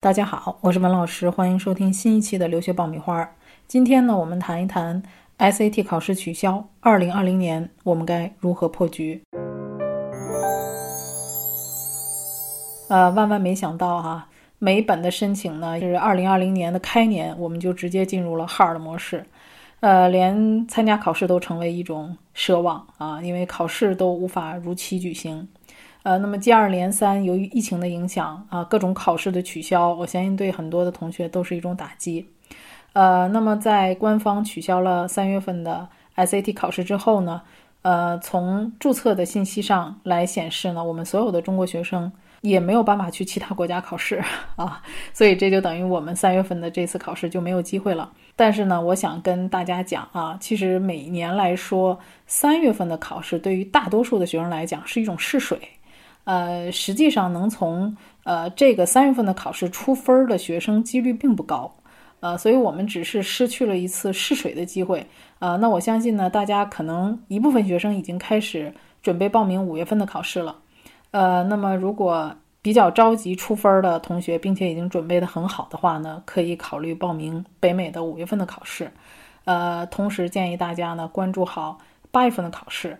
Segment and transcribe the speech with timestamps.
[0.00, 3.28] 大家好，我是文老师，欢迎收听新一期的留学爆米花。
[3.66, 5.02] 今天呢，我们谈一谈
[5.38, 9.20] SAT 考试取消，二零二零年我们该如何破局？
[12.88, 14.28] 呃，万万没想到哈，
[14.60, 19.26] 美本的申请呢是二零二零年的开年，我们就直接进入了 hard 模式，
[19.80, 25.48] 呃，连参加考试都成为一种奢望啊，因为考试都无法如期举行。
[26.08, 32.26] 呃，那么接二连三，由于疫情的影响啊，各种考试的取消，我相信对很多的同学都是一种打击。
[32.94, 37.42] 呃，那么在官方取消了三月份的 SAT 考试之后呢，
[37.82, 44.24] 呃，从注册的信息上来显示呢，我们所有的中国学生也没有办法去其他国家考试
[44.56, 44.82] 啊，
[45.12, 48.10] 所以这就等于我们三月份的这次考试就没有机会了。
[48.34, 55.60] 但是呢，我想跟大家讲啊，其实每年来说，三月份的考试对于大多数的学生来讲是一种试水。
[56.28, 61.74] 呃，实际上能从呃这个三月份的考试出分的学生几率并不高，
[62.20, 65.06] 呃，所以我们只是失去了一次试水的机会。
[65.38, 68.70] 呃，那我相信呢，大家可能一部分学生已经开始
[69.02, 70.54] 准备报名五月份的考试了。
[71.12, 78.92] 呃，那么如果比较着急出分的同学，并且已经准备的很好的话呢，可以考虑报名北美的五月份的考试。
[79.44, 81.78] 呃，同时建议大家呢关注好
[82.10, 82.98] 八月份的考试。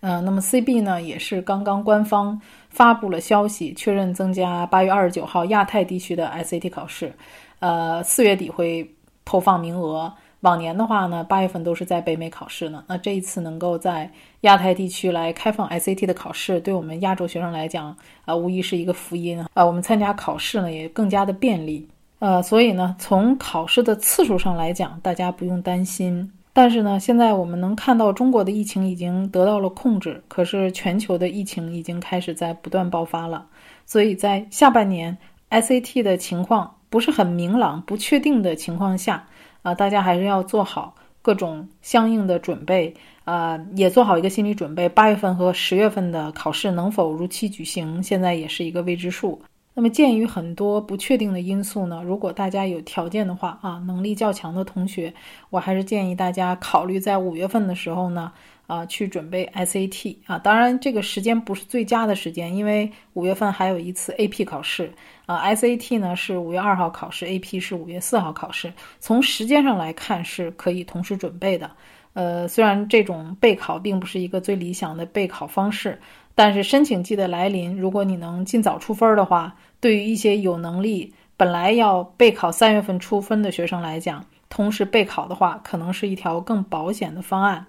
[0.00, 7.12] 呃，那么 CB 呢也是刚刚官方发布了消息，确认增加八月二十九号亚太地区的 SAT 考试，
[7.58, 10.12] 呃，四月底会投放名额。
[10.40, 12.82] 往年的话呢，八月份都是在北美考试呢。
[12.86, 19.66] 那这一次能够在亚太地区来开放 SAT 的考试，对我们亚洲学生来讲，啊，无疑是一个福音啊。
[19.66, 21.86] 我们参加考试呢也更加的便利，
[22.20, 26.32] 呃，所以呢，从考试的次数上来讲，大家不用担心。
[26.52, 33.46] 但是呢，现在我们能看到中国的疫情已经得到了控制，可是全球的疫情已经开始在不断爆发了。
[33.86, 35.16] 所以在下半年
[35.50, 39.26] SAT 的情况不是很明朗、不确定的情况下，
[39.62, 42.92] 啊，大家还是要做好各种相应的准备，
[43.24, 44.88] 啊，也做好一个心理准备。
[44.88, 49.40] 八月份和十月份的考试能否如期举行，现在也是一个未知数。
[49.72, 55.14] 那么，鉴于很多不确定的因素呢，如果大家有条件的话啊，能力较强的同学，
[55.48, 58.32] 我还是建议大家考虑在五月份的时候呢，
[58.66, 60.38] 啊，去准备 SAT 啊。
[60.38, 64.92] 当然，这个时间不是最佳的时间，因为五月份还有一次 AP 考试
[65.24, 65.40] 啊。
[65.54, 71.70] SAT 呢是五月二号考试，AP 是五月四号考试，从时间上来看是可以同时准备的。
[72.12, 75.98] 呃，虽然这种备考并不是一个最理想的备考方式。
[76.34, 87.66] 但是申请季的来临，如果你能尽早出分的话，对于一些有能力本来要备考三月份出分的学生来讲，同时备考的话，可能是一条更保险的方案。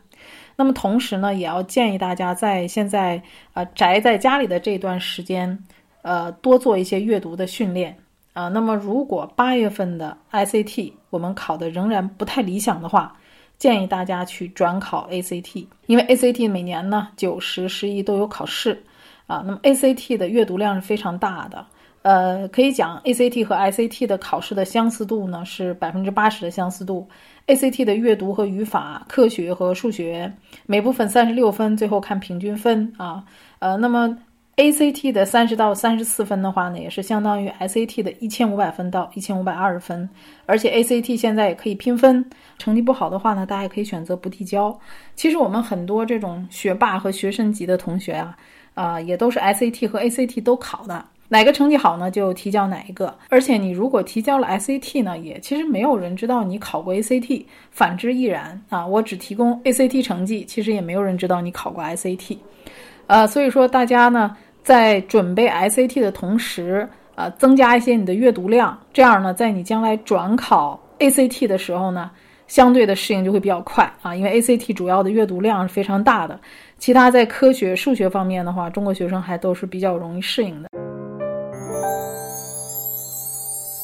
[0.56, 3.22] 那么同时呢，也要建议大家在现在
[3.54, 5.62] 呃宅在家里的这段时间，
[6.04, 7.98] 呃多做一些阅读的训练
[8.32, 8.48] 啊。
[8.48, 13.18] 那么如果八月份的 I C T 我们考的仍然不太理想的话，
[13.62, 18.82] 建议大家去转考 ACT，因为 ACT 每年呢九十、十一都有考试，
[19.28, 21.64] 啊，那么 ACT 的阅读量是非常大的，
[22.02, 27.08] 呃，可以讲 ACT 和 ICT 的考试的相似度呢是百分之八十的相似度
[27.46, 30.34] ，ACT 的阅读和语法、科学和数学
[30.66, 33.24] 每部分三十六分，最后看平均分啊，
[33.60, 34.18] 呃，那么。
[34.62, 40.08] ACT 的三十到三十四分的话呢，也是相当于 SAT 的一千五百分到一千五百二十分，
[40.46, 42.24] 而且 ACT 现在也可以拼分，
[42.60, 44.80] 成绩不好的话呢，大家也可以选择不递交。
[45.16, 48.38] 其实我们很多这种学霸和学神级的同学啊，
[48.76, 53.12] 啊，也都是 SAT 和 ACT 都考的，哪个成绩好呢，就提交哪一个。
[53.30, 58.86] 而且你如果提交了 SAT 呢，也其实没有人知道你考过 ACT，反之亦然啊。
[58.86, 62.38] 我只提供 ACT 成绩，其实也没有人知道你考过 SAT，
[63.08, 64.38] 呃，所以说大家呢。
[64.64, 72.12] 在准备 SAT 的同时，啊，增加一些你的阅读量，这样呢，在你将来转考 ACT 的时候呢，
[72.48, 74.16] 相对的适应就会比较快啊。
[74.16, 76.40] 因为 ACT 主要的阅读量是非常大的，
[76.78, 80.70] 其他在科学、数学方面的话，中国学生还都是比较容易适应的。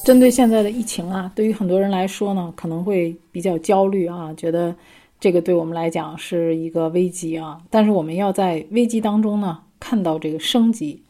[0.06, 4.74] 针对现在的疫情啊，对于很多人来说呢，可能会比较焦虑啊，觉得
[5.20, 7.58] 这个对我们来讲是一个危机啊。
[7.70, 9.60] 但是我们要在危机当中呢。
[9.88, 11.02] 看到这个升级，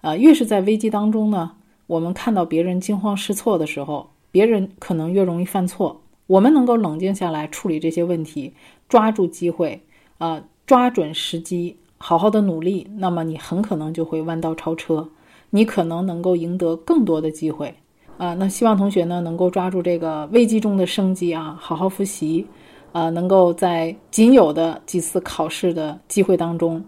[0.00, 1.50] 啊，越是在危机当中呢，
[1.86, 6.00] 我们看到别人惊慌失措的时候，别人可能越容易犯错。
[6.28, 8.54] 我们能够冷静下来处理这些问题，
[8.88, 9.82] 抓住机会，
[10.16, 15.06] 啊，抓准时机，好好的努力，那么你很可能就会弯道超车，
[15.50, 17.74] 你可能能够赢得更多的机会，
[18.16, 22.46] 啊，那希望同学呢能够抓住这个危机中的生机啊，好好复习，
[22.92, 26.82] 啊，能够在仅有的几次考试的机会当中。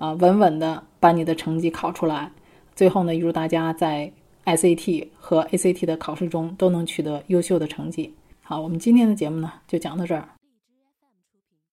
[0.00, 2.32] 啊，稳稳的把你的成绩考出来。
[2.74, 4.10] 最后呢，预祝大家在
[4.46, 8.14] SAT 和 ACT 的考试中都能取得优秀的成绩。
[8.42, 10.26] 好，我们今天的节目呢就讲到这儿。